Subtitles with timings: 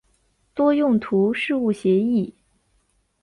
[0.55, 2.33] 多用途事务协议。